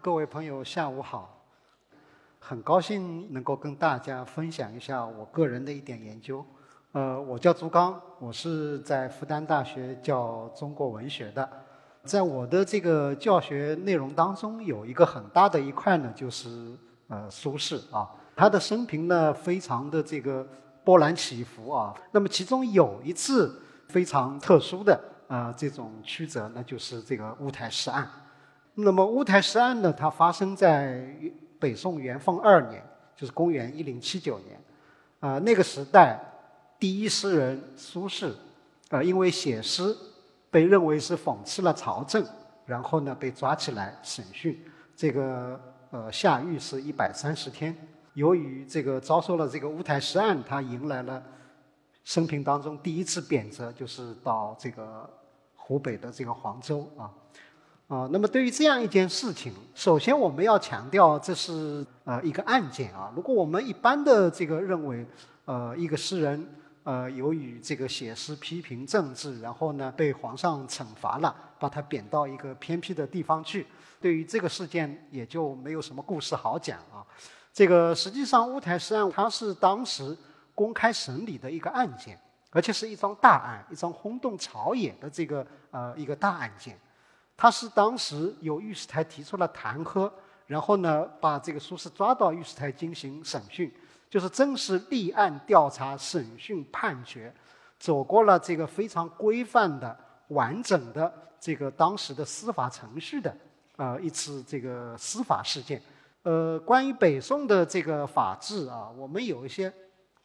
[0.00, 1.34] 各位朋友，下午好。
[2.38, 6.44] 很高兴能够跟大家分享一下我个人的一点研究。
[6.92, 11.48] 呃，我叫朱刚，我是在复旦大学教中国文学的。
[12.04, 16.76] 在我的这个教学内容当中，有一个很大的一块呢，就是
[17.08, 20.46] 呃苏轼啊，他的生平呢非常的这个
[20.84, 21.94] 波澜起伏啊。
[22.12, 28.08] 那么其中有一次非常特殊的啊这种曲折，那就是这个乌台诗案。
[28.80, 31.04] 那么乌台诗案呢，它发生在
[31.58, 32.82] 北宋元丰二年，
[33.16, 34.60] 就是公元一零七九年。
[35.20, 36.18] 啊，那个时代
[36.78, 38.32] 第一诗人苏轼，
[38.90, 39.96] 呃，因为写诗。
[40.50, 42.24] 被认为是讽刺了朝政，
[42.64, 44.58] 然后呢被抓起来审讯，
[44.96, 45.60] 这个
[45.90, 47.76] 呃下狱是一百三十天。
[48.14, 51.22] 由于这个遭受了这个乌台诗案，他迎来了
[52.02, 55.06] 生平当中第一次贬谪，就是到这个
[55.54, 57.12] 湖北的这个黄州啊
[57.88, 58.08] 啊。
[58.12, 63.12] 那么对于这样一件事情，首先我们要强调这是呃一个案件啊。
[63.16, 65.04] 如果我们一般的这个认为，
[65.46, 66.48] 呃一个诗人。
[66.84, 73.66] 呃，由于这个写诗批评政治，然后呢被皇上惩罚了，把他贬到一个偏僻的地方去。
[74.00, 77.04] 对于这个事件，也就没有什么故事好讲啊。
[77.52, 80.16] 这个实际上乌台诗案，它是当时
[80.54, 82.18] 公开审理的一个案件，
[82.52, 86.78] 而且是一桩大案，一桩轰动朝野的这个呃一个大案件。
[87.38, 90.10] 他是当时由御史台提出了弹劾，
[90.46, 93.72] 然后呢把这个苏轼抓到御史台进行审讯。
[94.10, 97.30] 就是正式立案调查、审讯、判决，
[97.78, 99.94] 走过了这个非常规范的、
[100.28, 103.36] 完整的这个当时的司法程序的，
[103.76, 105.82] 呃，一次这个司法事件。
[106.22, 109.70] 呃，关于北宋的这个法治啊，我们有一些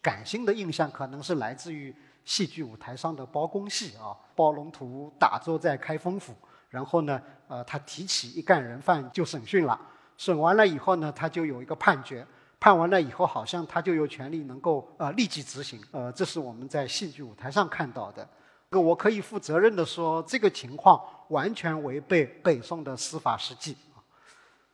[0.02, 6.34] 感性的印象，可能是来自于戏剧舞台上的包公戏啊，包龙图打坐在开封府，
[6.74, 9.80] 然后呢，呃，他提起一干人犯就审讯了，
[10.18, 12.26] 审完了以后呢，他就有一个判决。
[12.60, 18.28] 判完了以后，好像他就有权利能够呃立即执行，呃，这是我们在戏剧舞台上看到的。
[18.72, 24.02] 我可以负责任的说，这个情况完全违背北宋的司法实际啊。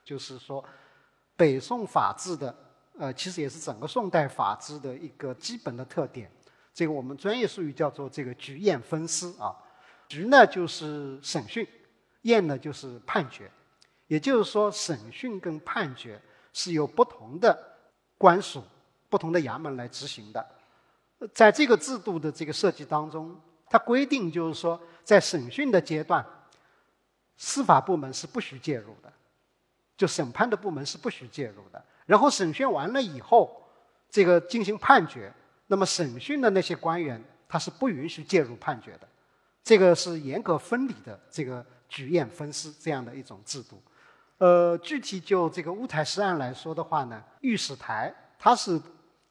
[0.05, 0.63] 就是说，
[1.35, 2.55] 北宋法治的
[2.97, 6.31] 呃，其实也是整个宋代法治的一个基本的特点。
[6.73, 9.53] 这个我们专业术语叫做这个局验分司啊。
[10.07, 11.67] 局呢就是审讯，
[12.21, 13.49] 验呢就是判决。
[14.07, 16.19] 也就是说，审讯跟判决
[16.53, 17.67] 是由不同的。
[18.17, 18.61] 官署
[19.07, 20.45] 不同的衙门来执行的，
[21.33, 23.33] 在这个制度的这个设计当中，
[23.69, 26.25] 它规定就是说，在审讯的阶段，
[27.37, 29.09] 司法部门是不许介入的，
[29.95, 31.81] 就审判的部门是不许介入的。
[32.05, 33.65] 然后审讯完了以后，
[34.09, 35.33] 这个进行判决，
[35.67, 39.07] 那么审讯的那些官员他是不允许介入判决的，
[39.63, 43.81] 这个是严格分离的这个举验分司这样的一种制度。
[44.37, 48.81] 呃，具体就这个乌台诗案来说的话呢，御史台它是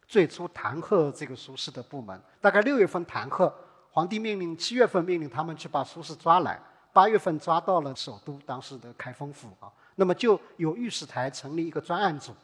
[0.07, 2.21] 最初弹劾这个苏轼的部门。
[2.43, 3.51] 大概六月份弹劾，
[3.91, 6.61] 皇帝命令七月份命令他们去把苏轼抓来，
[6.93, 9.73] 八月份抓到了首都当时的开封府啊。
[9.95, 12.35] 那么就有御史台成立一个专案组，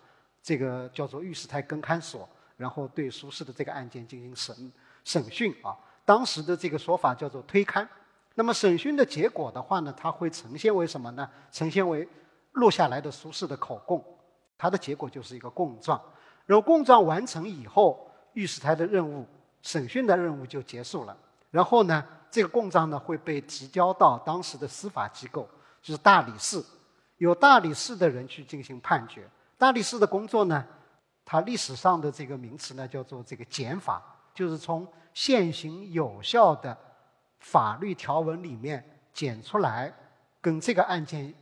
[0.42, 2.26] 这个叫做御史台跟勘所，
[2.56, 4.72] 然后对苏轼的这个案件进行审
[5.04, 5.76] 审讯啊。
[6.06, 7.86] 当时的这个说法叫做推勘。
[8.34, 11.28] 那么审讯的结果的话呢，它会呈现为什么呢？
[11.52, 12.08] 呈现为
[12.52, 14.04] 录下来的苏轼的口供，
[14.58, 16.00] 它的结果就是一个供状。
[16.46, 19.24] 然后供状完成以后，御史台的任务、
[19.62, 21.16] 审讯的任务就结束了。
[21.50, 25.48] 然后呢，这个供状呢会被提交到当时的司法机构，
[25.80, 26.64] 就是大理寺，
[27.18, 29.28] 由大理寺的人去进行判决。
[29.56, 30.64] 大理寺的工作呢，
[31.24, 34.02] 它历史上的这个名词呢叫做这个减法，
[34.34, 36.76] 就是从现行有效的
[37.44, 38.82] 法律条文里面
[39.12, 39.92] 检出来
[40.40, 41.32] 跟这个案件。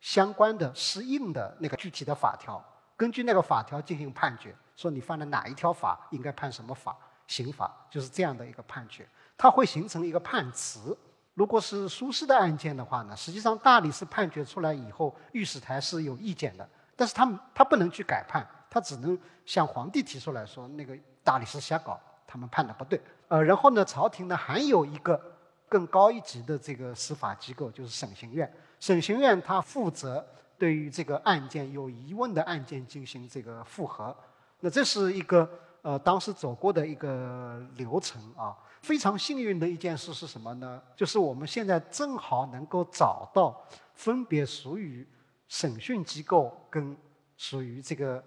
[0.00, 2.60] 相关的适应的那个具体的法条，
[2.96, 6.96] 根据那个法条进行判决，说你犯了哪一条法，应该判什么法，
[7.28, 9.08] 刑法就是这样的一个判决，
[9.38, 10.98] 它会形成一个判词。
[11.34, 19.16] 如果是苏轼的案件的话呢，实际上大理寺判决出来以后，御史台是有意见的，但是他们他不能去改判，他只能
[19.46, 21.96] 向皇帝提出来说那个大理寺瞎搞，
[22.26, 23.00] 他们判的不对。
[23.28, 25.31] 呃，然后呢，朝廷呢还有一个
[25.72, 28.52] 更高一级的这个司法机构，就是审刑院。
[28.78, 30.22] 审刑院他负责
[30.58, 34.14] 对于这个案件有疑问的案件进行这个复核，
[34.60, 35.48] 那这是一个
[35.80, 38.54] 呃当时走过的一个流程啊。
[38.82, 40.82] 非常幸运的一件事是什么呢？
[40.94, 43.64] 就是我们现在正好能够找到
[43.94, 45.06] 分别属于
[45.48, 46.94] 审讯机构跟
[47.38, 48.22] 属于这个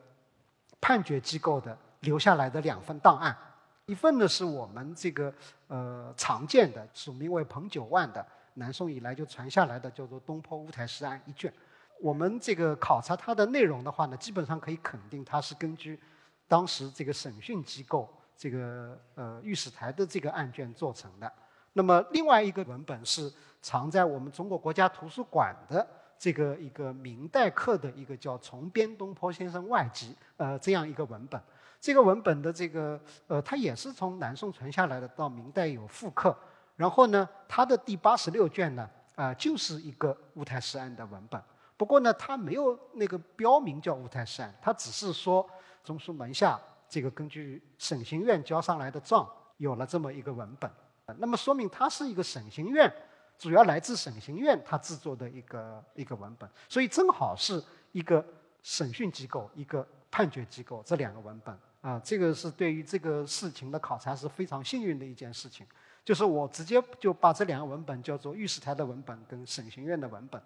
[0.82, 3.38] 判决机构的留下来的两份档案，
[3.88, 5.32] 一份呢是我们这个
[5.68, 8.26] 呃常见的署名为彭九万的。
[8.58, 11.54] 南宋以来就传下来的叫做《东坡乌台诗案》一卷，
[12.00, 16.00] 我们这个考察它的内容的话呢，基本上可以肯定它是根据
[16.48, 21.30] 当时这个审讯机构这个呃御史台的这个案卷做成的。
[21.74, 23.30] 那么另外一个文本是
[23.62, 25.86] 藏在我们中国国家图书馆的
[26.18, 31.40] 这个一个明代刻的一个叫《重编东坡先生外集》呃这样一个文本。
[31.86, 36.36] 这个文本的这个呃它也是从南宋传下来的，到明代有复刻。
[36.76, 41.40] 然后呢，它的第八十六卷呢啊就是一个乌台诗案的文本。
[41.78, 45.48] 不过呢，它没有那个标明叫乌台诗案，它只是说
[45.84, 46.60] 中书门下
[46.90, 50.68] 这个根据审刑院交上来的状有了这么一个文本。
[51.20, 52.92] 那么说明它是一个审刑院，
[53.38, 58.26] 主要来自审刑院它制作的一个一个文本，所以正好是一个
[58.64, 61.56] 审讯机构、一个判决机构这两个文本
[61.86, 65.68] 啊，这个是对于这个事情的考察是非常幸运的一件事情，
[66.04, 70.42] 就是我直接就把这两个文本叫做御史台的文本跟审刑院的文本，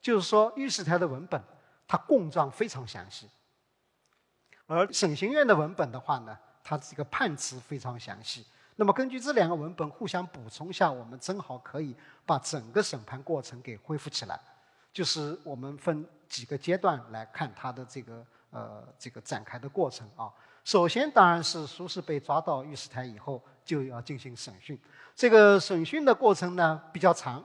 [0.00, 1.42] 就是说御史台的文本
[1.88, 3.28] 它供状非常详细，
[4.68, 8.46] 而审刑院的文本的话呢，它这个判词非常详细。
[8.76, 14.38] 那么根据这两个文本互相补充下，我们正好可以把整个审判过程给恢复起来。
[14.92, 20.30] 就是我们分几个阶段来看它的这个呃这个展开的过程啊。
[20.64, 24.78] 首先当然是苏轼被抓到御史台以后就要进行审讯，
[25.14, 27.44] 这个审讯的过程呢比较长。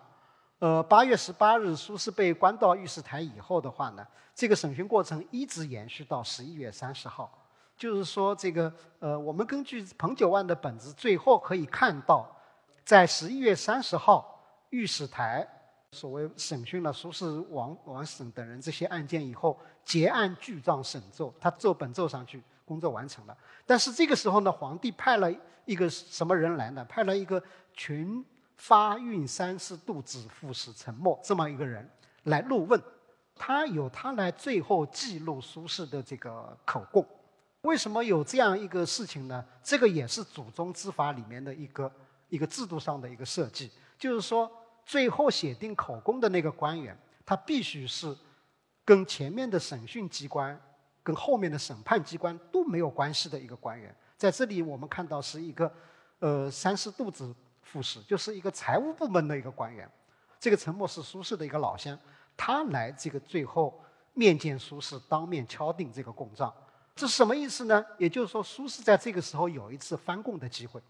[0.60, 7.32] 呃，八月十八日苏轼被关到御史台以后的话呢，这个审讯过程一直延续到十一月三十号。
[7.78, 12.30] 就是说，这个呃，我们根据彭九万的本子，最后可以看到，
[12.84, 14.38] 在十一月三十号，
[14.72, 15.48] 御史台
[15.94, 23.36] 所谓审讯了苏轼、王王审等人这些案件以后，结案具状审奏，他奏本奏上去，工作完成了。
[23.66, 25.34] 但是这个时候呢，皇帝派了
[25.66, 26.86] 一个什么人来呢？
[26.86, 27.42] 派了一个
[27.74, 28.24] 群
[28.58, 31.90] 发运三司度指副使陈默这么一个人
[32.24, 32.80] 来录问，
[33.36, 37.06] 他由他来最后记录苏轼的这个口供。
[37.62, 39.44] 为什么有这样一个事情呢？
[39.64, 41.92] 这个也是祖宗之法里面的一个
[42.30, 44.50] 一个制度上的一个设计，就是说，
[44.86, 48.16] 最后写定口供的那个官员，他必须是
[48.86, 50.60] 跟前面的审讯机关、
[51.04, 53.96] 跟后面的审判机关都没有关系的一个官员。
[54.18, 55.72] 在这里，我们看到是一个
[56.20, 59.90] 呃三司度子副使，就是一个财务部门的一个官员。
[60.40, 61.98] 这个陈默是苏轼的一个老乡，
[62.36, 63.82] 他来这个最后
[64.14, 66.54] 面见苏轼，当面敲定这个供状。
[66.96, 67.86] 这是什么意思呢？
[67.98, 70.82] 也就是说，苏轼在这个时候有一次翻供的机会。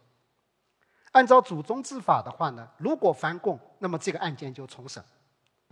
[1.11, 5.03] 按照祖宗之法的话呢，如果翻供，那么这个案件就重审；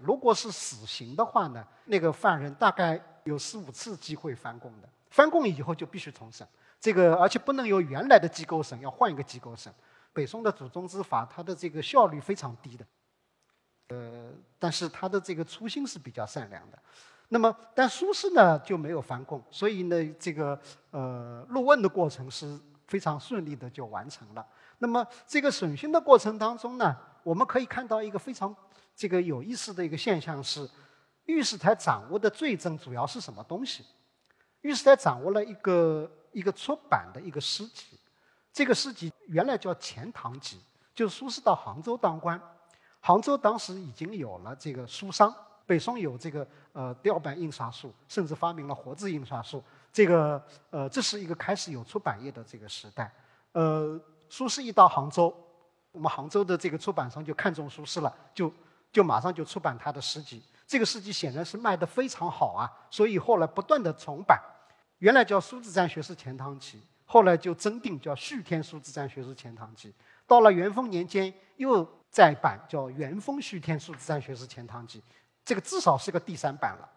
[0.02, 4.90] 如果是死刑的话呢，那个犯人大概有四五次机会翻供的。
[5.10, 6.46] 翻供以后就必须重审，
[6.80, 9.74] 这个而且不能由原来的机构审，要换一个机构审。
[10.14, 12.86] 北宋的祖宗之法，它的这个效率非常低的，
[13.88, 16.78] 呃，但是它的这个初心是比较善良的。
[17.30, 20.60] 那么，但苏轼呢就没有翻供，所以呢，这个
[20.92, 24.46] 呃录问的过程是非常顺利的就完成了。
[24.80, 28.56] 那么，这个审讯的过程当中呢，我们可以看到一个非常
[28.96, 30.70] 这个有意思的一个现象是，
[31.26, 33.84] 御史台掌握的罪证主要是什么东西？
[34.62, 38.00] 御史台掌握了一个一个出版的一个诗集，
[38.52, 40.58] 这个诗集原来叫《钱塘集》，
[40.96, 42.42] 就是苏轼到杭州当官，
[43.00, 45.34] 杭州当时已经有了这个书商。
[45.66, 49.62] 北宋有这个呃雕版印刷术，甚至发明了活字印刷术。
[49.92, 53.14] 这个呃，这是一个开始有出版业的这个时代。
[53.52, 55.36] 呃，苏轼一到杭州，
[55.98, 58.54] 我们杭州的这个出版商就看中苏轼了，就
[58.92, 60.44] 就马上就出版他的诗集。
[60.68, 64.40] 这个诗集显然是卖得非常好啊，所以后来不断的重版。
[65.00, 69.90] 原来叫《苏子瞻学士钱塘集》，后来就增订叫《续天苏子瞻学士钱塘集》。
[70.28, 75.00] 到了元丰年间又再版叫《元丰续天苏子瞻学士钱塘集》。
[75.44, 76.88] 这个至少是个第三版了，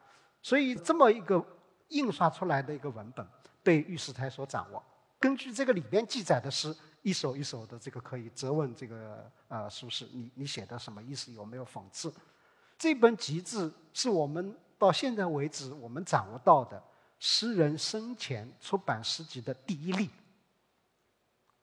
[0.42, 1.42] 所以这么一个
[1.88, 3.26] 印刷出来的一个文本
[3.62, 4.84] 被御史台所掌握。
[5.20, 11.32] 根据这个里边记载的诗，一首一首的，这个可以责问这个呃苏轼，你你写的什么意思？
[11.32, 12.12] 有没有讽刺？
[12.78, 16.82] 这本集志是我们到现在为止我们掌握到的
[17.18, 20.10] 诗人生前出版诗集的第一例。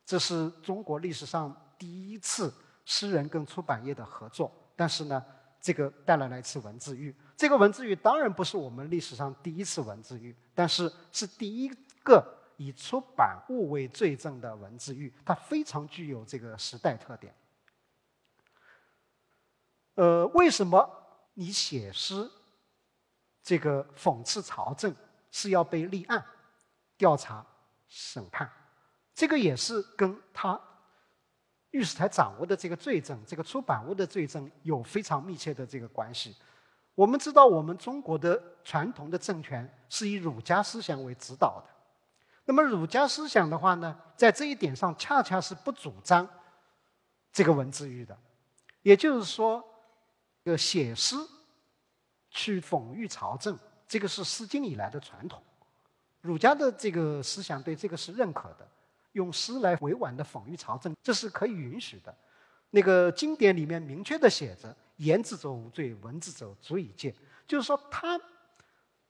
[0.06, 2.54] 这是中国历史上第一次
[2.86, 5.24] 诗人跟出版业的合作，但是呢。
[5.60, 11.70] 这个带来了一次文字狱，这个文字狱当然不是我们历史上第一次文字狱，但是是第一
[12.04, 12.24] 个
[12.58, 17.34] 以出版物为罪证的文字狱，它非常具有这个时代特点。
[19.96, 20.88] 呃，为什么
[21.34, 22.30] 你写诗，
[23.42, 24.94] 这个讽刺朝政
[25.32, 26.24] 是要被立案、
[26.98, 27.46] 调查、
[27.88, 28.48] 审判？
[29.16, 30.60] 这个也是跟他。
[31.72, 36.36] 御史台掌握的这个罪证，这个出版物的罪证有非常密切的这个关系。
[36.96, 41.77] 我们知道，我们中国的传统的政权是以儒家思想为指导的。
[42.50, 46.26] 那么，儒家思想的话呢，在这一点上恰恰是不主张
[47.34, 48.18] 这个文字狱的。
[48.84, 49.62] 也就是说，
[50.46, 51.18] 这个写诗
[52.32, 55.44] 去讽喻朝政，这个是诗经以来的传统。
[56.22, 58.66] 儒家的这个思想对这个是认可的，
[59.12, 62.16] 用诗来委婉的讽喻朝政，这是可以允许的。
[62.70, 64.74] 那个经典里面明确的写着。
[64.96, 67.14] 言之者无罪，文之者足以戒。
[67.46, 68.20] 就是说，他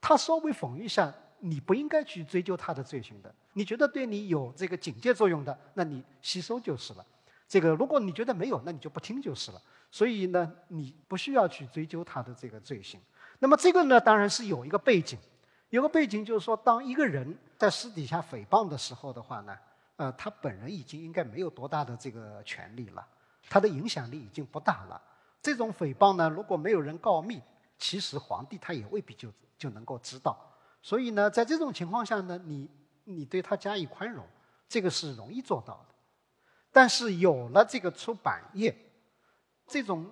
[0.01, 3.33] 他稍微讽喻一下，你不应该去追究他的罪行的。
[3.53, 7.05] 你觉得对你有这个警戒作用的，那你吸收就是了。
[7.47, 9.61] 这个如果你觉得没有，那你就不听就是了。
[9.89, 12.99] 所以呢，你不需要去追究他的这个罪行。
[13.39, 15.17] 那么这个呢，当然是有一个背景，
[15.69, 19.57] 有个背景就是说，当一个人在私底下诽谤的时候的话呢，
[19.95, 23.07] 呃，他本人已经应该没有多大的这个权利了，
[23.49, 25.01] 他的影响力已经不大了。
[25.41, 27.41] 这种诽谤呢，如果没有人告密，
[27.77, 30.37] 其实皇帝他也未必就就能够知道。
[30.81, 32.69] 所以呢，在这种情况下呢，你
[33.03, 34.25] 你对他加以宽容，
[34.67, 35.95] 这个是容易做到的。
[36.71, 38.75] 但是有了这个出版业，
[39.65, 40.11] 这种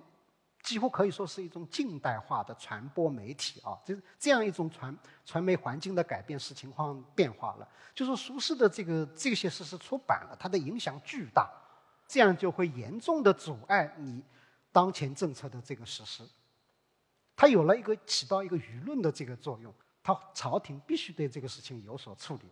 [0.62, 7.68] 几乎可以说是一种近代化的传播媒体啊，这这样一种传传媒环境的改变，使情况变化了。
[7.94, 11.50] 就是苏轼的这个这些事是出版了，它的影响巨大，
[12.06, 14.22] 这样就会严重的阻碍你。
[14.72, 16.22] 当前政策的这个实施，
[17.34, 19.72] 它有了一个起到一个舆论的这个作用，
[20.06, 22.42] 他朝廷必须对这个事情有所处理。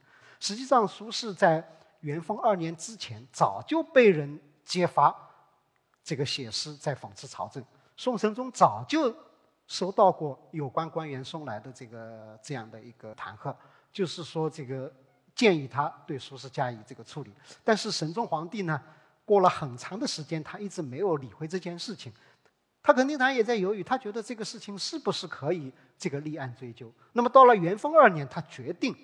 [0.41, 1.65] 实际上，苏轼在
[2.01, 5.15] 元丰二年之前早就被人揭发
[6.03, 7.65] 这个写诗在讽刺朝政。
[7.97, 9.15] 宋神宗早就
[9.69, 13.55] 收到过有关官员送来的这个这样的一个弹劾，
[13.93, 14.93] 就是说这个
[15.37, 17.33] 建议他对苏轼加以这个处理。
[17.63, 18.83] 但是神宗皇帝呢？
[19.27, 22.13] 过了很长的时间，他一直没有理会这件事情。
[22.83, 26.93] 他肯定他也在犹豫，他觉得这个事情是不是可以这个立案追究。
[27.13, 28.95] 那么到了元丰二年，他决定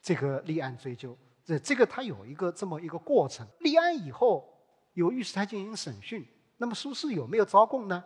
[0.00, 1.16] 这个立案追究。
[1.44, 3.46] 这这个他有一个这么一个过程。
[3.60, 4.48] 立案以后，
[4.94, 6.26] 由御史台进行审讯。
[6.56, 8.02] 那么苏轼有没有招供呢？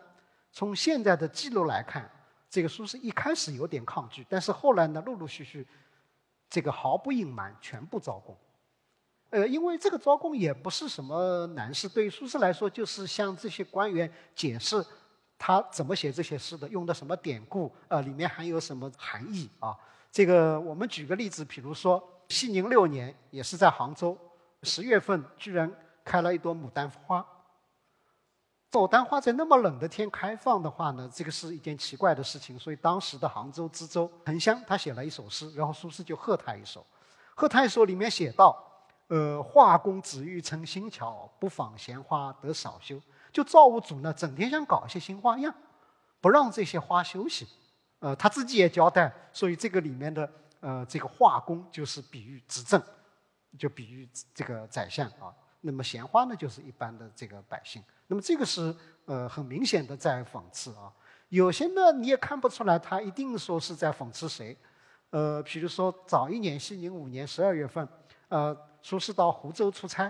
[0.51, 2.09] 从现在的记录来看，
[2.49, 5.67] 这个苏轼一开始有点抗拒，但是后来呢，陆陆续续，
[6.49, 8.35] 这个毫不隐瞒，全部招供。
[9.29, 14.83] 呃，因为这个招供也不是什么难事，对于苏轼来说，就是向这些官员解释
[15.39, 19.75] 他怎么写这些诗的，用的什么典故，呃，里面含有什么含义啊？
[20.11, 24.17] 这个我们举个例子，比如说熙宁六年，也是在杭州，
[24.63, 25.71] 十月份居然
[26.03, 27.25] 开了一朵牡丹花。
[28.71, 36.85] 牡丹花在那么冷的天开放的话呢，这个是一件奇怪的事情，所以当时的杭州知州滕香他写了一首诗，然后苏轼就贺他一首，
[37.33, 38.65] 贺他一首里面写道。
[39.11, 43.01] 呃，画工只欲成新巧，不妨闲花得少修。
[43.39, 45.55] 就造物主呢，整天想搞一些新花样，
[46.19, 47.47] 不让这些花休息。
[47.99, 50.29] 呃，他自己也交代，所以这个里面的
[50.59, 52.83] 呃，这个画工就是比喻执政，
[53.57, 55.33] 就比喻这个宰相啊。
[55.61, 57.81] 那么闲花呢，就是一般的这个百姓。
[58.07, 60.91] 那么这个是呃很明显的在讽刺啊。
[61.29, 64.57] 有些呢你也看不出来，他一定说是在讽刺谁。
[65.11, 67.87] 呃，比如说早一年，熙宁五年十二月份，
[68.27, 68.53] 呃。
[68.81, 70.09] 苏轼到湖州出差，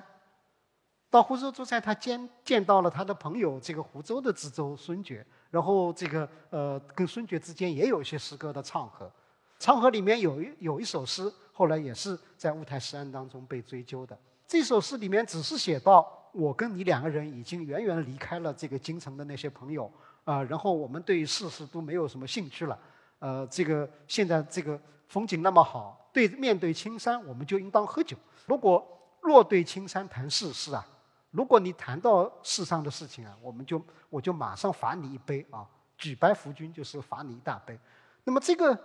[1.12, 9.12] 到湖州出差，他见见到了他的朋友，这个湖州的知州孙觉，然后这个呃，跟孙觉之间也有一些诗歌的唱和，
[9.58, 14.18] 唱和里面有一有一首诗，后来也是在乌台诗案当中被追究的。
[14.46, 19.92] 这首诗里面只是写到我跟你两个人已经远远离开了这个京城的那些朋友
[20.26, 22.80] 啊，然后我们对于世事都没有什么兴趣了，
[23.18, 28.16] 呃，这个现在这个风景那么好，对面对青山，我们就应当喝酒。
[28.46, 28.88] 如果
[29.22, 30.88] 若对青山谈世事啊，
[31.32, 35.64] 如果你谈到世上的事情啊，我们就我就马上罚你一杯啊，
[35.98, 37.78] 举白拂军就是罚你一大杯。
[38.24, 38.78] 那么这个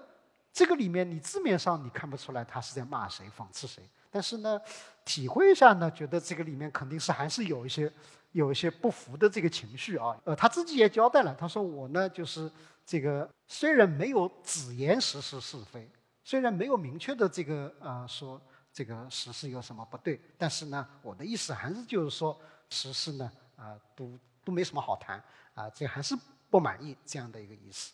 [0.52, 4.60] 这个里面，你字面上你看不出来他是在骂谁、讽刺谁，但是呢，
[5.04, 7.90] 体会一下呢，觉得这个里面肯定是还是有一些
[8.32, 10.14] 有一些不服的这个情绪啊。
[10.24, 12.50] 呃，他自己也交代了，他说我呢就是
[12.84, 15.90] 这个虽然没有只言实事是非，
[16.22, 18.38] 虽然没有明确的这个呃说。
[18.74, 20.20] 这个实事有什么不对？
[20.36, 22.36] 但是呢，我的意思还是就是说，
[22.68, 25.22] 实事呢，啊，都都没什么好谈，
[25.54, 26.18] 啊，这还是
[26.50, 27.92] 不满意这样的一个意思。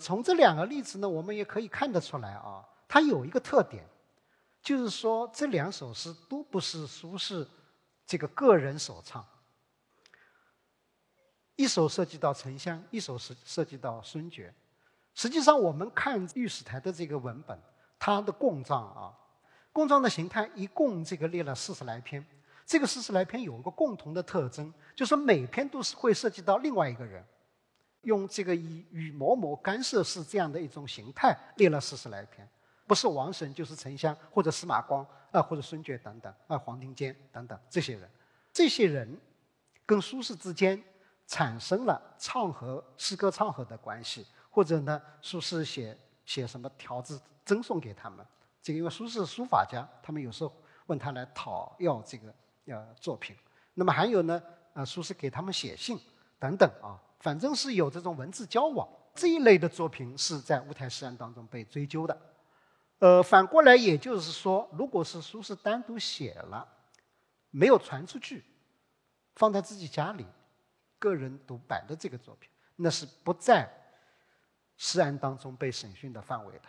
[0.00, 3.84] 从这两个例子呢，我们也可以看得出来啊，它有一个特点，
[4.60, 7.46] 就是说这两首诗都不是苏轼
[8.04, 9.24] 这个个人所唱，
[11.54, 14.52] 一首涉及到沉香，一首是涉及到孙觉。
[15.14, 17.56] 实际上，我们看御史台的这个文本，
[17.96, 19.14] 它的供账啊。
[19.76, 22.24] 工装的形态一共这个列了四十来篇，
[22.64, 27.22] 这个四十来篇有一个共同的特征，就是每篇都是会涉及到另外一个人，
[28.00, 32.48] 用这个以与某某干涉式这样的一种形态列了四十来篇，
[32.86, 38.10] 不是王审就是沉香或者司马光啊或者孙觉等等啊黄庭坚等等这些人，
[38.54, 39.20] 这些人
[39.84, 40.82] 跟苏轼之间
[41.26, 48.24] 产生了唱和诗歌唱和的关系，或者呢苏轼写写什么条子赠送给他们，
[48.66, 50.52] 这个因为苏轼书法家，他们有时候
[50.86, 53.36] 问他来讨要这个呃作品，
[53.74, 54.42] 那么还有呢
[54.74, 55.96] 啊苏轼给他们写信。
[56.40, 62.20] 等等啊，反正是有这种文字交往这一类的作品是在乌台诗案当中被追究的。
[62.98, 66.66] 呃，反过来也就是说，如果是苏轼单独写了，
[67.50, 68.44] 没有传出去，
[69.36, 70.26] 放在自己家里
[70.98, 73.70] 个人独摆的这个作品，那是不在
[74.76, 76.64] 诗案当中被审讯的范围的。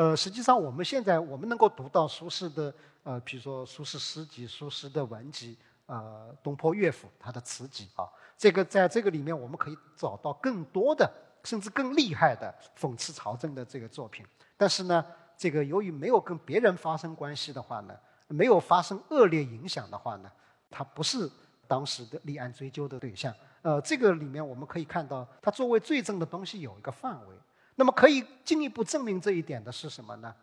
[0.00, 5.54] 呃，实际上我们现在我们能够读到苏轼的呃，比如说苏轼诗集、苏轼的文集。
[5.84, 8.06] 呃，东坡乐府他的词集啊，
[8.38, 14.24] 这个在这个里面我们可以找到更多的，甚至更厉害的讽刺朝政的这个作品。
[14.56, 15.04] 但是呢，
[15.36, 17.94] 这个由于没有跟别人发生关系的话呢，
[18.28, 20.30] 没有发生恶劣影响的话呢，
[20.70, 21.28] 他不是
[21.66, 23.34] 当时的立案追究的对象。
[23.62, 27.34] 呃，这个里面我们可以看到，他作为罪证的东西有一个范围。
[27.80, 30.34] 那么可以进一步证明这一点的是什么呢？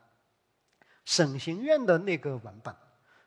[1.06, 2.76] 审刑院的那个文本。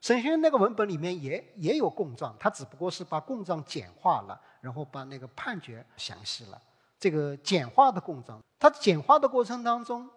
[0.01, 6.61] 审讯那个文本里面也也有供状，他只不过是把供状简化了，然后把那个判决详细了。
[6.99, 10.11] 这个简化的供状，它简化的过程当中，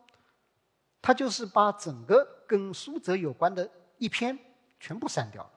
[1.00, 3.70] 他就是把整个跟苏辙有关的
[4.00, 4.36] 一篇
[4.80, 5.52] 全部删掉了。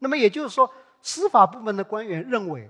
[0.00, 0.68] 那么也就是说，
[1.02, 2.68] 司法部门的官员认为，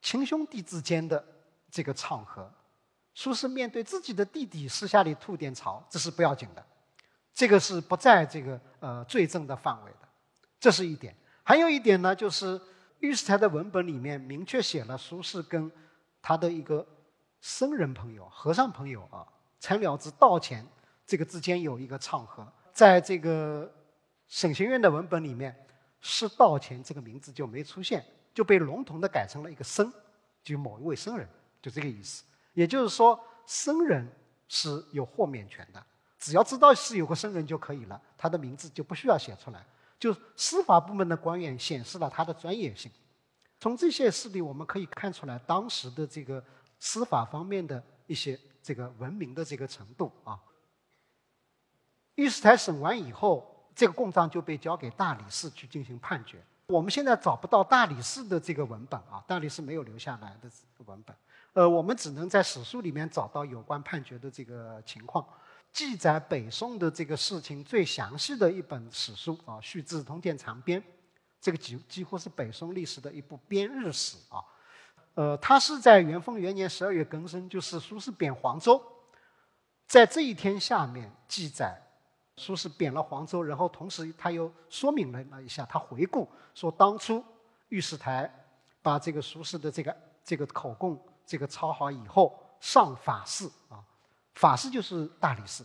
[0.00, 1.24] 亲兄弟之间的
[1.68, 2.48] 这个场合，
[3.20, 6.66] 苏轼面对自己的弟弟私下里吐点槽，这是不要紧的。
[7.34, 10.08] 这个是不在这个呃罪证的范围的，
[10.58, 11.14] 这是一点。
[11.42, 12.58] 还有一点呢，就是
[13.00, 15.70] 御史台的文本里面明确写了苏轼跟
[16.22, 16.86] 他的一个
[17.42, 19.28] 僧人朋友、和尚朋友啊，
[19.58, 20.66] 陈了之道前
[21.06, 22.50] 这个之间有一个唱和。
[22.72, 23.70] 在这个
[24.28, 25.54] 审刑院的文本里面，
[26.00, 28.02] 是道前这个名字就没出现，
[28.32, 29.92] 就被笼统的改成了一个僧，
[30.42, 31.28] 就某一位僧人，
[31.60, 32.24] 就这个意思。
[32.52, 34.10] 也就是说，僧人
[34.48, 35.84] 是有豁免权的。
[36.18, 39.64] 只要知道是有个僧人就可以了，他的名字就不需要写出来。
[39.98, 42.90] 就司法部门的官员显示了他的专业性。
[43.58, 46.42] 从这些事例我们可以看出来，当时的这个
[46.78, 50.38] 司法方面的一些这个文明的这个程度啊。
[52.16, 56.42] 御史台审完以后，这个供状就被交给大理寺去进行判决。
[56.66, 60.50] 我们现在找不到大理寺的这个文本啊，大理寺没有留下来的
[60.84, 61.14] 文本。
[61.52, 65.26] 呃，我们只能在史书里面找到有关判决的这个情况。
[65.72, 70.80] 记载北宋的这个事情最详细的一本史书啊，《续志通鉴长编》，
[71.40, 74.42] 这个几几乎是北宋历史的一部编日史啊。
[75.14, 78.80] 呃，它是在元丰元年十二月更生，就是苏轼贬黄州，
[79.86, 81.80] 在这一天下面记载
[82.36, 87.24] 苏轼贬了黄州，然后同时他又说明了那一下，他回顾说当初
[87.68, 88.32] 御史台
[88.82, 93.78] 把这个苏轼的这个这个口供这个抄好以后上法事啊。
[94.34, 95.64] 法事就是大理寺，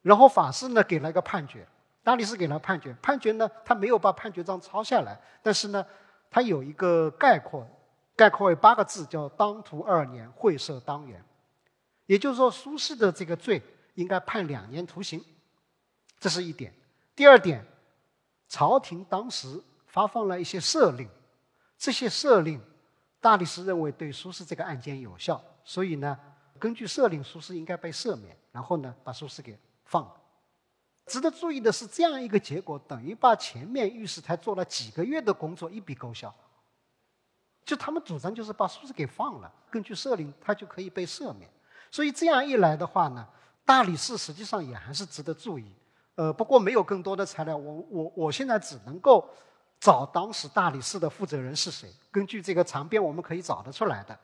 [0.00, 1.68] 然后法师呢给了一个判决，
[2.02, 5.84] 大理寺给了判决，判决呢他没有把判决章抄下来，但是呢
[6.30, 7.66] 他有一个概括，
[8.16, 11.22] 概括为八个字，叫当涂二年，会赦当元，
[12.06, 13.62] 也就是说苏轼的这个罪
[13.94, 15.22] 应该判两年徒刑，
[16.18, 16.72] 这是一点。
[17.14, 17.64] 第二点，
[18.48, 21.08] 朝廷当时发放了一些赦令，
[21.76, 22.62] 这些赦令，
[23.20, 26.18] 大理寺认为对苏轼这个案件有效，所以呢。
[26.60, 30.14] 根据赦令，苏轼应该被赦免，然后呢，把苏轼给放了。
[31.06, 36.34] 值得注意的是，这样一个结果等于把前面御史台做了几个月的工作一笔勾销。
[37.64, 41.48] 就他们主张就是把苏轼给放了，根据赦令他就可以被赦免。
[41.92, 43.24] 所以这样一来的话呢，
[43.64, 45.72] 大理寺实际上也还是值得注意。
[46.16, 49.30] 呃，不过没有更多的材料，我我我现在只能够
[49.80, 51.90] 找当时大理寺的负责人是谁。
[52.10, 54.18] 根据这个长编，我们可以找得出来的。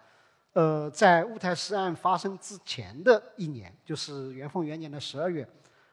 [0.52, 5.48] 呃，在乌台诗案发生之前的一年，就是元丰元年的十二月，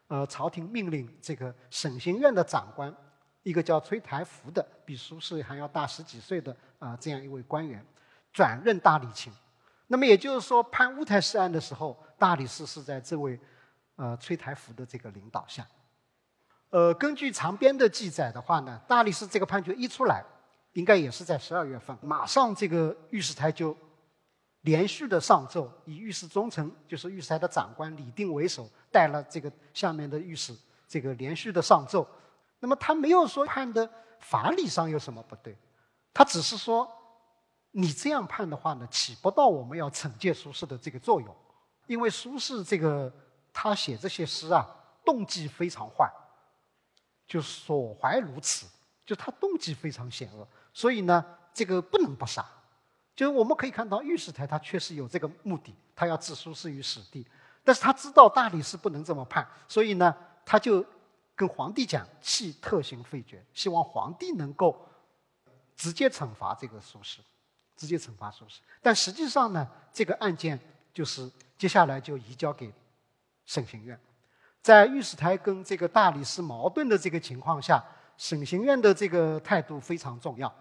[0.07, 2.95] 呃，朝廷命令这个审刑院的长官，
[3.43, 7.83] 一个叫崔台福的，比苏轼还要大十几岁的啊，这样一位官员，
[8.31, 9.33] 转任大理卿。
[9.87, 13.39] 那么也就是说，判乌台诗案的时候，大理寺是在这位
[13.95, 15.65] 呃崔台福的这个领导下。
[16.71, 20.25] 呃，根据长编的记载的话呢，大理寺这个判决一出来，
[20.73, 23.77] 应该也是在十二月份，马上这个御史台就。
[24.63, 30.55] 连续的上奏，以御史中丞，就是御史台的长官李定为首，带了这个下面的御史，
[30.87, 32.07] 这个连续的上奏。
[32.59, 35.57] 那么他没有说判的法理上有什么不对，
[36.13, 36.87] 他只是说
[37.71, 41.35] 你这样判的话呢，起不到我们要惩戒苏轼的这个作用，
[41.87, 43.11] 因为苏轼这个
[43.51, 44.63] 他写这些诗啊，
[45.03, 46.07] 动机非常坏，
[47.31, 48.67] 就所怀如此，
[49.05, 52.45] 就他动机非常险恶，所以呢，这个不能不杀。
[53.15, 57.25] 就是我们可以看到，御史台他确实有这个目的，他要置苏轼于死地，
[57.63, 60.13] 但是他知道大理寺不能这么判，所以呢，
[60.45, 60.85] 他就
[61.33, 64.85] 跟皇帝讲，弃特刑废爵，希望皇帝能够
[65.77, 67.19] 直接惩罚这个苏轼。
[67.77, 70.59] 直接惩罚苏轼，但实际上呢，这个案件
[70.93, 72.71] 就是接下来就移交给
[73.47, 73.99] 审刑院。
[74.61, 77.83] 在御史台跟这个大理寺矛盾的这个情况下，
[78.15, 80.53] 审刑院的这个态度非常重要。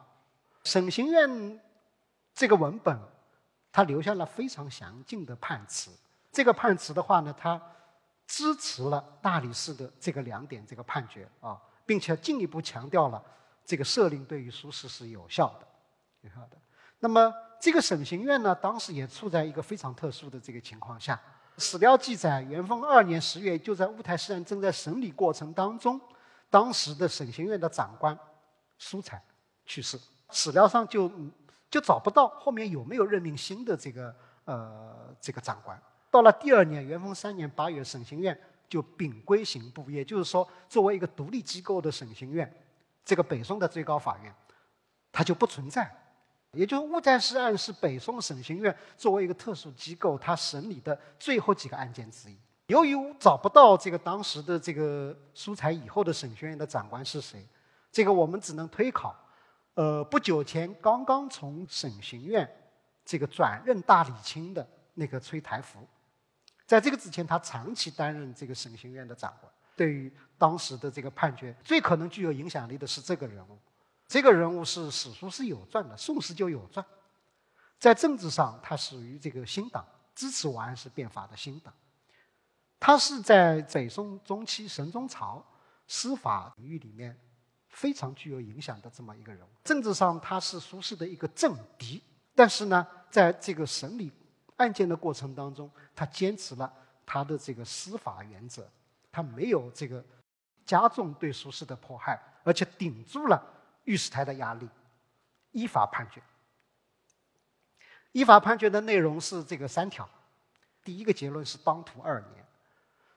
[0.64, 1.60] 审刑院
[2.34, 2.98] 这个文本，
[3.70, 5.90] 他留下了非常详尽的判词。
[6.32, 7.60] 这个判词的话呢，他
[8.26, 13.22] 支持了大理寺的这个两点这个判决啊，并且进一步强调了
[13.66, 15.66] 这个赦令对于苏轼是有效的，
[16.22, 16.56] 有效的。
[17.00, 21.20] 那么，这个审刑院呢，当时也处在一个非常特殊的这个情况下。
[21.60, 26.00] 史料记载，元丰二年十月，就在乌台诗案正在审理过程当中，
[26.48, 28.18] 当时的审刑院的长官
[28.78, 29.22] 苏才
[29.66, 30.00] 去世。
[30.30, 31.10] 史料上就
[31.70, 34.14] 就找不到后面有没有任命新的这个
[34.46, 35.80] 呃这个长官。
[36.10, 42.50] 到了第二年，元丰三年八月，审刑院就禀归刑部，也就是说，作为一个独立机构的审刑院，
[43.04, 44.34] 这个北宋的最高法院，
[45.12, 45.94] 它就不存在。
[46.52, 52.36] 也就是乌台诗案是北宋审刑院作为一个特殊机构，它审理的最后几个案件之一。
[52.66, 57.44] 由于找不到这个当时的这个苏才以后的审讯院的长官是谁，
[57.90, 59.14] 这个我们只能推考。
[59.74, 62.48] 呃，不久前刚刚从审刑院
[63.04, 65.86] 这个转任大理卿的那个崔台福，
[66.66, 69.50] 在这个之前，他长期担任这个审刑院的长官。
[69.76, 73.56] 对于当时的这个判决，最可能具有影响力的是这个人物。
[74.10, 76.84] 这个人物是史书是有传的，宋史就有传。
[77.78, 81.72] 在政治上，他属于这个新党，支持王安石变法的新党。
[82.80, 85.40] 他是在北宋中期神宗朝
[85.86, 87.16] 司法领域里面
[87.68, 89.50] 非常具有影响的这么一个人物。
[89.62, 92.02] 政治上，他是苏轼的一个政敌，
[92.34, 94.10] 但是呢，在这个审理
[94.56, 96.72] 案件的过程当中，他坚持了
[97.06, 98.68] 他的这个司法原则，
[99.12, 100.04] 他没有这个
[100.66, 103.40] 加重对苏轼的迫害，而且顶住了。
[103.90, 104.68] 御史台的压力，
[105.50, 106.22] 依法判决。
[108.12, 110.08] 依法判决的内容是这个三条：
[110.84, 112.46] 第一个结论是当徒二年，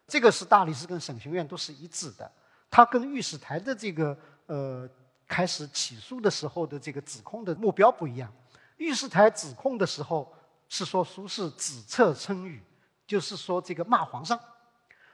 [0.07, 2.31] 这个是大理寺跟审刑院都是一致的。
[2.71, 4.89] 它跟御史台的这个呃
[5.27, 8.33] 开始起诉的时候的这个指控的目标不一样。
[8.77, 10.33] 御史台指控的时候
[10.67, 12.63] 是说苏轼指策称语，
[13.05, 14.39] 就是说这个骂皇上。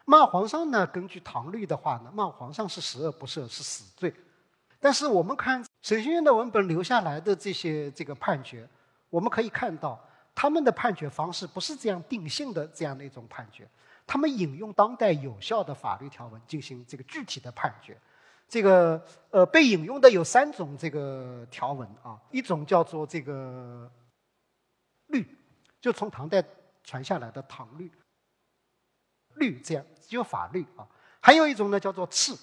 [0.05, 4.15] 骂皇上呢，根据唐律的话呢，骂皇上是十恶不赦，是死罪。
[4.79, 8.67] 但是我们看审讯院的文本留下来的这些这个判决，
[9.09, 9.99] 我们可以看到
[10.33, 13.67] 他们的判决方式不是这样定性的这样的一种判决，
[14.07, 17.97] 他们引用当代有效的法律条文进行这个具体的判决。
[18.47, 23.91] 这个呃被引用的有三种这个条文啊，一种叫做这个
[25.07, 25.37] 律，
[25.81, 26.43] 就从唐代
[26.83, 27.91] 传下来的唐律，
[29.35, 30.87] 律这样只有法律啊，
[31.19, 32.39] 还有一种呢叫做敕。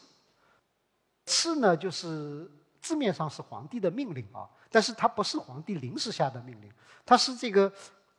[1.26, 6.70] 敕呢，就是字面上是皇帝的命令啊，但是它不是皇帝临时下的命令，
[7.04, 7.70] 它是这个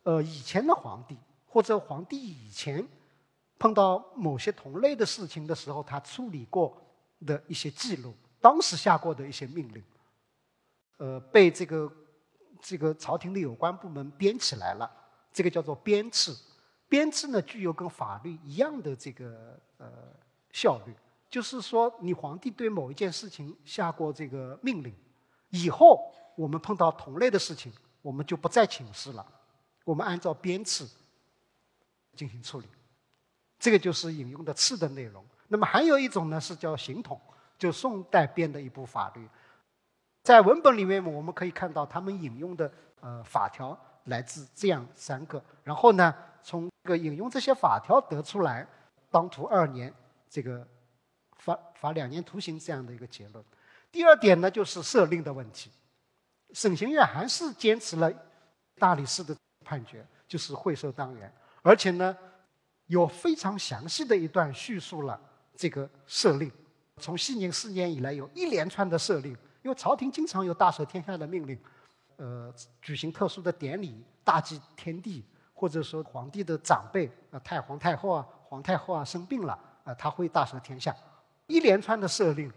[0.02, 2.86] 呃以前的皇帝或者皇帝以前
[3.58, 6.80] 碰到某些同类的事情的时候，他处理过
[7.26, 9.82] 的一些记录，当时下过的一些命令，
[10.98, 11.92] 呃，被这个
[12.60, 14.88] 这个朝廷的有关部门编起来了，
[15.32, 16.36] 这个叫做编制。
[16.88, 19.90] 编制呢，具有跟法律一样的这个呃
[20.52, 20.94] 效率。
[21.30, 24.94] 就是说，你皇帝对某一件事情下过这个命令，
[25.50, 29.26] 以后我们碰到同类的事情，我们就不再请示了，
[29.84, 30.88] 我们按照编次
[32.16, 32.66] 进行处理。
[33.58, 35.22] 这个就是引用的次的内容。
[35.48, 37.20] 那么还有一种呢，是叫刑统，
[37.58, 39.28] 就宋代编的一部法律，
[40.22, 48.66] 在文本里面我们可以看到，他们引用的呃法条来自这样三个，然后呢，从这个引用这些法条得出来，
[49.10, 49.92] 当涂二年
[50.30, 50.66] 这个。
[51.80, 53.44] 罚两年徒刑这样的一个结论。
[53.90, 55.70] 第二点呢，就是赦令的问题。
[56.52, 58.12] 审刑院还是坚持了
[58.76, 62.16] 大理寺的判决，就是会赦当元，而且呢，
[62.86, 65.20] 有非常详细的一段叙述了
[65.54, 66.50] 这个赦令。
[67.00, 71.58] 从熙宁四年以来，有一连串的赦令，因为朝廷经常有大赦天下的命令，
[72.16, 80.94] 呃，举行特殊的典礼，大祭天地，或者说皇帝的长辈啊，太皇太后啊，皇太后啊生病了啊，他会大赦天下。
[81.48, 82.52] 一连串的赦令，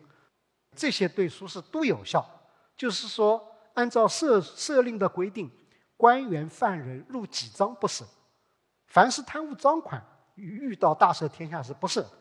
[0.75, 2.23] 这些对苏轼都有效。
[2.77, 5.49] 就是说，按照设设令的规定，
[5.97, 8.03] 官员犯人入几赃不赦，
[8.87, 10.03] 凡是贪污赃款
[10.35, 12.11] 遇到大赦天下是不赦的，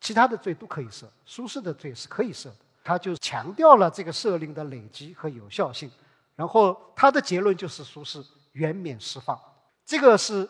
[0.00, 2.56] 其他的罪都可以赦，苏轼的罪是可以赦的。
[2.82, 5.90] 他就强调了这个赦令的累积和有效性，
[6.36, 9.40] 然后他的结论就是苏轼原免释放，
[9.86, 10.46] 这个是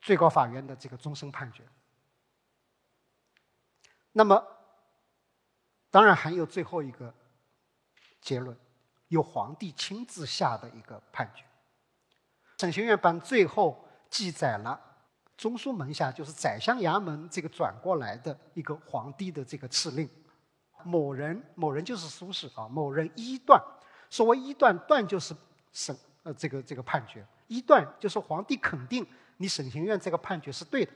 [0.00, 1.62] 最高法院的这个终审判决。
[4.18, 4.44] 那么，
[5.92, 7.14] 当然还有最后一个
[8.20, 8.58] 结论，
[9.06, 11.44] 由皇帝亲自下的一个判决。
[12.58, 14.80] 审刑院版最后记载了
[15.36, 20.10] 中书门下就是宰相衙门这个转过来的一个皇帝的这个敕令。
[20.82, 22.66] 某人，某人就是苏轼啊。
[22.68, 23.62] 某人一断，
[24.10, 25.32] 所谓一断，断就是
[25.70, 27.24] 审呃这个这个判决。
[27.46, 30.92] 一断就是皇帝肯定你审刑院这个判决是对的，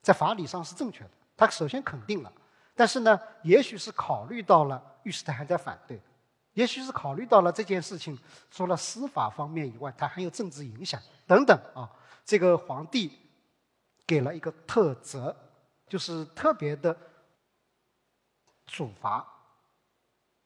[0.00, 1.10] 在法理上是正确的。
[1.36, 2.32] 他首先肯定了，
[2.74, 6.00] 但是呢，也许是考虑到了御史台还在反对，
[6.54, 8.18] 也许是考虑到了这件事情
[8.50, 11.90] 除了司法方面以外，它还有政治影响等等啊。
[12.24, 13.12] 这个皇帝
[14.06, 15.36] 给了一个特责，
[15.88, 16.96] 就是特别的。
[18.68, 19.24] 处罚，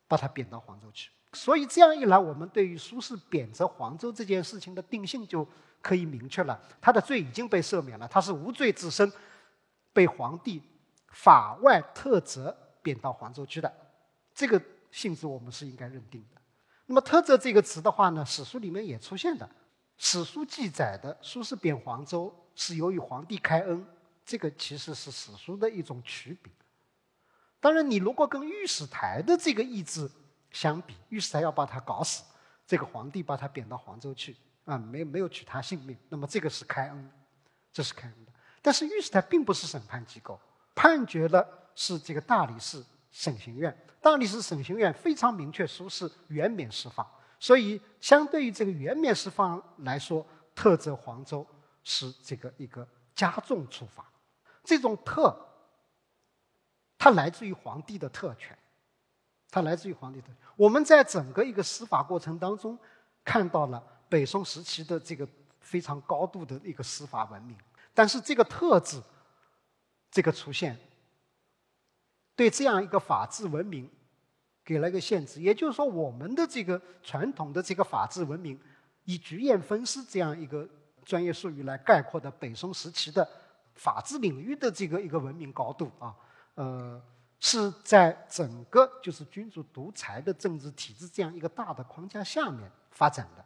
[0.06, 1.10] 把他贬到黄州去。
[1.32, 5.48] 所以这样一来，我们对于苏轼贬谪黄州这件事情的定性就
[5.80, 6.60] 可以明确了。
[6.82, 9.10] 他的罪已经被赦免了，他是无罪自身，
[9.94, 10.62] 被皇帝
[11.10, 13.72] 法外特责贬到黄州去的。
[14.34, 16.40] 这个性质我们是应该认定的。
[16.86, 19.48] 那么“特责”这个词的话呢，史书里面也出现的。
[19.96, 23.86] 史书记载的苏轼贬黄州是由于皇帝开恩，
[24.24, 26.50] 这个其实是史书的一种曲笔。
[27.60, 30.10] 当然，你如果跟御史台的这个意志
[30.50, 32.24] 相比，御史台要把他搞死，
[32.66, 37.10] 这个皇帝把他贬到黄州去，啊，没没有取他性命，那么这个是开恩，
[37.70, 38.32] 这是开恩的。
[38.62, 40.40] 但是御史台并不是审判机构，
[40.80, 47.06] 判决的是这个大理寺审刑院，大理寺审刑院非常明确，说是原免释放，
[47.38, 51.46] 所以相对于这个原免释放来说，特责黄州
[51.84, 54.02] 是这个一个加重处罚，
[54.64, 55.36] 这种特。
[56.96, 58.56] 它来自于皇帝的特权，
[59.50, 60.28] 它来自于皇帝的。
[60.56, 62.78] 我们在整个一个司法过程当中，
[63.22, 65.28] 看到了北宋时期的这个
[65.60, 67.54] 非常高度的一个司法文明。
[67.92, 69.02] 但是这个“特”字，
[70.10, 70.76] 这个出现，
[72.34, 73.88] 对这样一个法治文明
[74.64, 75.40] 给了一个限制。
[75.40, 78.58] 也就是说，我们的这个传统的这个法治文明，
[79.04, 80.68] 以局宴分尸这样一个
[81.04, 83.28] 专业术语来概括的北宋时期的
[83.74, 86.14] 法治领域的这个一个文明高度啊。
[86.54, 87.02] 呃，
[87.38, 93.44] 是在整个就是君主独裁的政治体制这样一个大的框架下面发展的。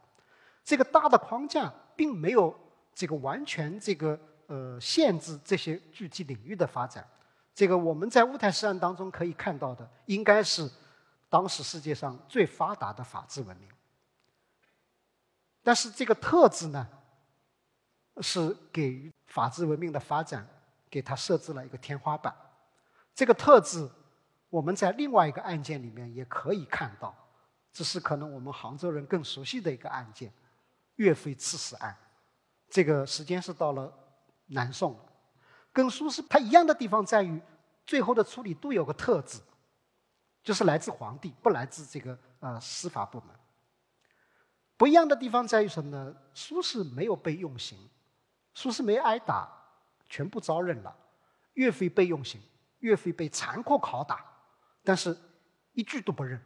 [0.65, 2.59] 这个大的框架并没有
[2.95, 7.07] 这个完全这个呃限制这些具体领域的发展。
[7.55, 10.69] 这个我们在乌台诗案当中可以看到的，应该是
[11.29, 13.69] 当时世界上最发达的法治文明。
[15.63, 16.89] 但是这个特质呢，
[18.21, 20.47] 是给予法治文明的发展
[20.91, 22.35] 给它设置了一个天花板。
[23.15, 23.89] 这个特质，
[24.51, 27.15] 我们在另外一个案件里面也可以看到，
[27.73, 30.33] 这是可能我们杭州人更熟悉的一个案件——
[30.97, 31.97] 岳飞刺史案。
[32.69, 33.93] 这个时间是到了
[34.55, 34.99] 南宋，
[35.73, 37.41] 跟苏轼他一样的地方在于，
[37.85, 39.41] 最后的处理都有个特质，
[40.43, 43.29] 就是来自皇帝，不来自这个呃司法部门。
[44.77, 46.15] 不一样的地方在于什么呢？
[46.33, 47.79] 苏轼没有被用刑，
[48.55, 49.49] 苏轼没挨打，
[50.09, 50.97] 全部招认了；
[51.53, 52.41] 岳飞被用刑。
[52.81, 54.23] 岳飞被残酷拷打，
[54.83, 55.17] 但是
[55.73, 56.39] 一句都不认，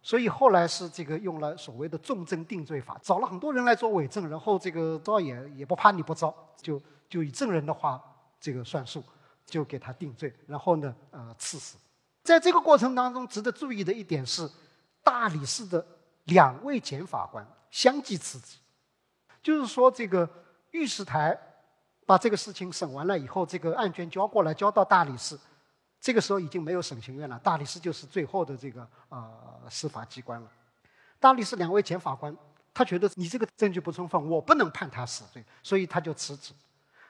[0.00, 8.02] 所以后来是这个用了所谓的重症定罪法，找了很多人来做伪证，然后这个招也也不怕你不招，就就以证人的话
[8.40, 9.02] 这个算数，
[9.44, 11.76] 就给他定罪，然后呢呃赐死。
[12.22, 14.50] 在这个过程当中，值得注意的一点是，
[15.02, 15.86] 大理寺的
[16.24, 18.56] 两位检法官相继辞职，
[19.42, 20.28] 就是说这个
[20.72, 21.38] 御史台
[22.04, 25.38] 把这个事情审完了以后，这个案卷交过来，交到大理寺。
[26.00, 30.48] 这个时候已经没有审刑院了，大理寺就是最后的这个呃司法机关了。
[31.18, 32.36] 大理寺两位检法官，
[32.74, 36.52] 他觉得你这个证据不充分，我不能判他死罪，所以他就辞职。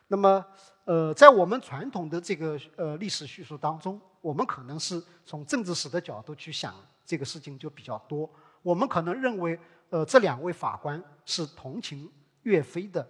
[0.08, 0.44] 那么，
[0.84, 8.30] 呃，在我们传统的这个呃历史叙述当中，我们可能是从政治史的角度去想这个事情就比较多。
[8.62, 9.58] 我们可能认为，
[9.90, 12.10] 呃，这两位法官是同情
[12.42, 13.06] 岳飞的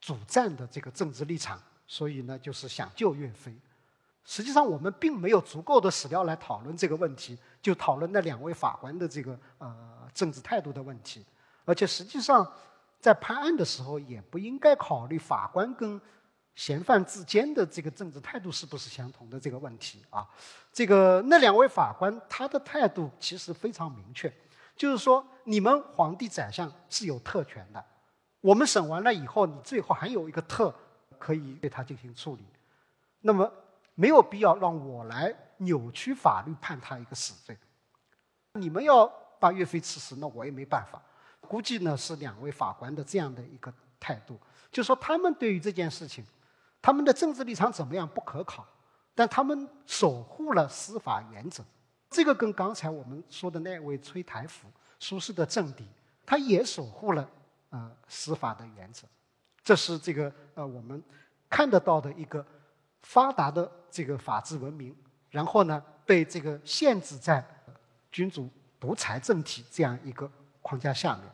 [0.00, 3.56] 主战的这个政治立场，所以呢，就是想救岳飞。
[4.24, 11.24] 实际上，我们并没有足够的史料来讨论这个问题，就讨论那两位法官的这个呃政治态度的问题。
[11.64, 12.50] 而且，实际上
[13.00, 16.00] 在判案的时候，也不应该考虑法官跟
[16.54, 20.28] 嫌犯之间的这个政治态度是不是相同的这个问题啊。
[20.72, 24.32] 这个那两位法官他的态度其实非常明确，
[24.76, 27.84] 就是说，你们皇帝宰相是有特权的，
[28.40, 30.74] 我们审完了以后，你最后还有一个特
[31.18, 32.44] 可以对他进行处理，
[33.20, 33.50] 那么
[33.94, 37.56] 没有必要让我来扭曲法律判他一个死罪。
[38.54, 39.06] 你们要
[39.40, 41.00] 把岳飞刺死，那我也没办法。
[41.40, 44.40] 估计呢是两位法官的这样的一个态度，
[44.72, 46.24] 就说他们对于这件事情，
[46.84, 48.62] 他们的政治立场怎么样不可考，
[49.14, 51.64] 但他们守护了司法原则。
[52.10, 54.68] 这个跟刚才我们说的那位崔台福，
[54.98, 55.88] 苏轼的政敌，
[56.26, 57.26] 他也守护了
[57.70, 59.08] 呃司法的原则。
[59.62, 61.02] 这是这个呃我们
[61.48, 62.44] 看得到的一个
[63.00, 64.94] 发达的这个法治文明，
[65.30, 67.42] 然后呢被这个限制在
[68.12, 71.24] 君主独裁政体这样一个框架下面。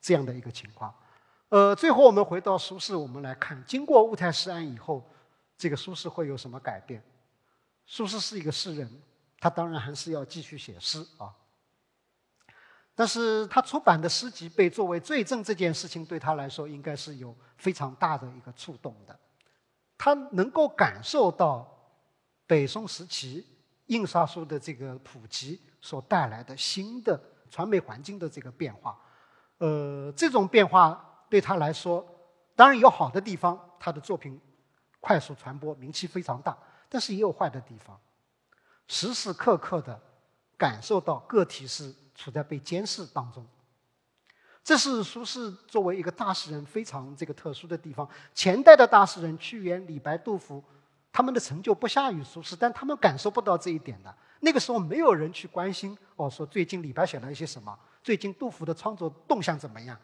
[0.00, 0.92] 这样的一个情况，
[1.50, 5.08] 呃，最后我们回到苏轼，我们来看，经过乌台诗案以后，
[5.56, 7.02] 这个苏轼会有什么改变？
[7.86, 9.02] 苏轼是一个诗人，
[9.40, 11.32] 他当然还是要继续写诗啊。
[12.94, 19.18] 但是他出版的诗集被作为罪证这件事情，对他来说应该是有非常大的一个触动的。
[19.96, 21.66] 他能够感受到
[22.46, 23.46] 北宋时期
[23.86, 29.00] 印刷术的这个普及所带来的新的传媒环境的这个变化。
[29.58, 32.04] 呃，这种变化对他来说，
[32.56, 34.40] 当然有好的地方，他的作品
[35.00, 36.56] 快速传播，名气非常大。
[36.88, 38.00] 但是也有坏的地方，
[38.86, 40.00] 时时刻刻的
[40.56, 43.46] 感受到个体是处在被监视当中。
[44.64, 48.08] 这是苏轼作为一个大诗人非常这个特殊的地方。
[48.34, 50.62] 前代的大诗人屈原、李白、杜甫，
[51.12, 54.14] 他们的成就不下于苏轼，但他们感受不到这一点的。
[54.40, 57.78] 那个时候没有人去关心哦，说最近李白写了一些什么。
[58.02, 59.98] 最近杜甫的创作动向怎么样？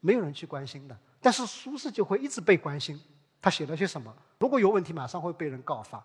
[0.00, 3.00] 没有人去关心的，但是苏轼就会一直被关心。
[3.40, 4.14] 他写了些什么？
[4.38, 6.04] 如果有问题，马上会被人告发。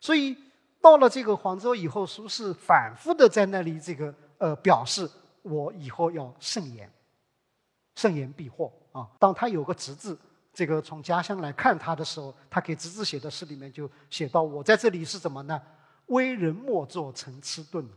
[0.00, 0.36] 所以
[0.80, 5.10] 到了这个黄州以后，苏轼反复的在那里这个呃表示，
[5.42, 6.90] 我以后要慎言，
[7.94, 9.08] 慎言避祸啊。
[9.18, 10.18] 当他有个侄子，
[10.52, 15.60] 这个从家乡来看他的时候，他给侄子写的诗里面就写到：我在这里是怎么呢？
[16.06, 17.88] 为人莫作陈词顿。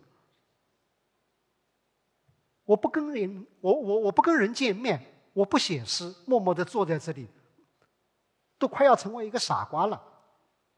[2.63, 5.01] 我不跟人，我我我不跟人见面，
[5.38, 7.28] 我不写诗，默默地坐在这里，
[8.58, 10.02] 都快要成为一个傻瓜了。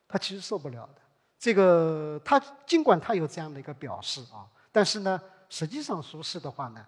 [0.05, 1.01] 他其实受不了的。
[1.37, 6.85] 这个他尽管他有这样的一个表示啊，但是呢，实际上苏轼的话呢，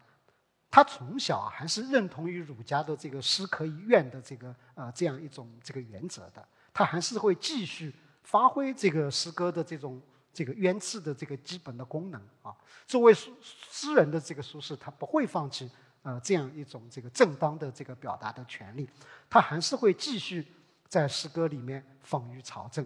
[0.69, 6.45] 他从小还是认同于儒家的这个诗可以怨的这个呃这样一种这个原则的。
[6.73, 10.01] 他还是会继续发挥这个诗歌的这种。
[10.33, 12.55] 这个冤刺的这个基本的功能啊，
[12.87, 13.29] 作为诗
[13.69, 15.69] 诗人的这个苏轼，他不会放弃
[16.03, 18.89] 呃这样一种这个正当的这个表达的权利，
[19.29, 20.45] 他还是会继续
[20.87, 22.85] 在诗歌里面讽喻朝政。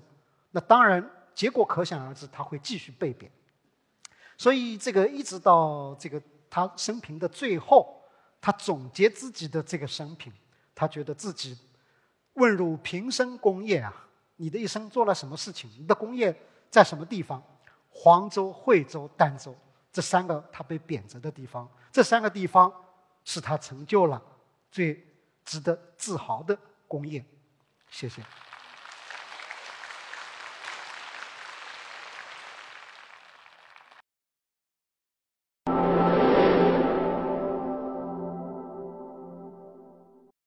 [0.52, 3.32] 那当然，结果可想而知，他会继续被贬。
[4.38, 8.02] 所以这个一直到这个他生平的最后，
[8.40, 10.32] 他总结自己的这个生平，
[10.74, 11.58] 他觉得自己
[12.34, 15.70] 问汝平生功业啊，你的一生做了什么事情？
[15.80, 16.36] 你的功业。
[16.68, 17.42] 在什么地方？
[17.90, 19.56] 黄州、惠州、儋州
[19.94, 22.70] 这三个他被贬谪的地方，这三个地方
[23.26, 24.22] 是他成就了
[24.72, 25.06] 最
[25.44, 26.58] 值得自豪的
[26.88, 27.26] 工业。
[27.90, 28.24] 谢谢。